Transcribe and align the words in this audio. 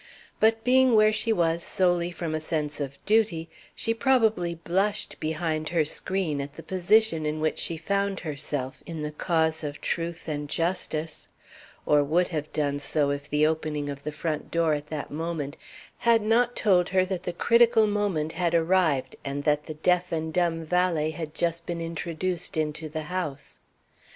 But 0.39 0.63
being 0.63 0.95
where 0.95 1.13
she 1.13 1.31
was 1.31 1.61
solely 1.61 2.09
from 2.09 2.33
a 2.33 2.39
sense 2.41 2.79
of 2.79 2.97
duty, 3.05 3.51
she 3.75 3.93
probably 3.93 4.55
blushed 4.55 5.19
behind 5.19 5.69
her 5.69 5.85
screen 5.85 6.41
at 6.41 6.53
the 6.53 6.63
position 6.63 7.23
in 7.23 7.39
which 7.39 7.59
she 7.59 7.77
found 7.77 8.21
herself, 8.21 8.81
in 8.87 9.03
the 9.03 9.11
cause 9.11 9.63
of 9.63 9.79
truth 9.79 10.27
and 10.27 10.49
justice; 10.49 11.27
or 11.85 12.03
would 12.03 12.29
have 12.29 12.51
done 12.51 12.79
so 12.79 13.11
if 13.11 13.29
the 13.29 13.45
opening 13.45 13.91
of 13.91 14.01
the 14.03 14.11
front 14.11 14.49
door 14.49 14.73
at 14.73 14.87
that 14.87 15.11
moment 15.11 15.55
had 15.99 16.23
not 16.23 16.55
told 16.55 16.89
her 16.89 17.05
that 17.05 17.21
the 17.21 17.31
critical 17.31 17.85
moment 17.85 18.31
had 18.31 18.55
arrived 18.55 19.17
and 19.23 19.43
that 19.43 19.65
the 19.67 19.75
deaf 19.75 20.11
and 20.11 20.33
dumb 20.33 20.63
valet 20.63 21.11
had 21.11 21.35
just 21.35 21.67
been 21.67 21.79
introduced 21.79 22.57
into 22.57 22.89
the 22.89 23.03
house. 23.03 23.59